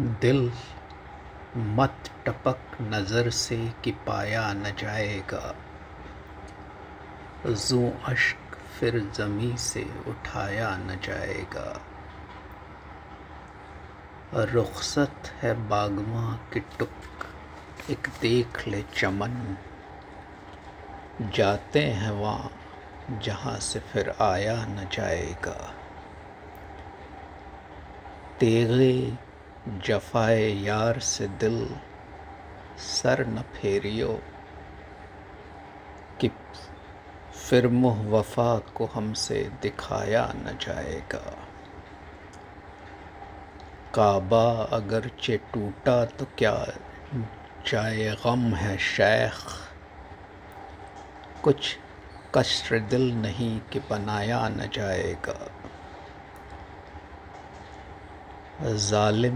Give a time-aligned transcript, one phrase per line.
[0.00, 0.52] दिल
[1.56, 5.54] मत टपक नज़र से कि पाया न जाएगा।
[7.46, 11.80] जू अश्क फिर ज़मी से उठाया न जाएगा।
[14.44, 17.26] रुखसत है बागमा की टुक,
[17.90, 19.56] एक देख ले चमन।
[21.34, 22.50] जाते हैं वहाँ
[23.22, 25.74] जहाँ से फिर आया न जाएगा।
[28.40, 29.27] तेगे
[29.68, 31.76] जफाए यार से दिल
[32.78, 34.22] सर न फेरियो।
[36.20, 36.28] कि
[37.50, 41.34] फिर मुह वफा को हमसे दिखाया न जाएगा।
[43.94, 46.66] काबा अगरचे टूटा तो क्या
[47.66, 49.34] जाए गम है शेख।
[51.44, 51.78] कुछ
[52.34, 55.57] कष्ट दिल नहीं कि बनाया न जाएगा।
[58.58, 59.34] जालिम,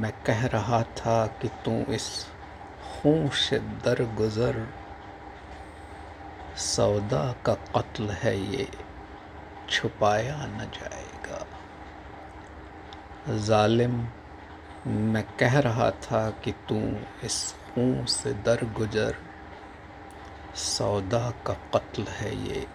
[0.00, 2.06] मैं कह रहा था कि तू इस
[2.82, 4.68] खून से दर गुज़र
[6.56, 8.68] सौदा का कत्ल है ये,
[9.70, 11.40] छुपाया न जाएगा।
[13.38, 13.94] जालिम,
[14.86, 16.80] मैं कह रहा था कि तू
[17.24, 19.16] इस खून से दर गुज़र
[20.56, 22.66] सौदा का कत्ल है ये,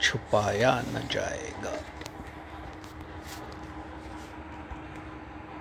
[0.00, 1.72] छुपाया न जाएगा।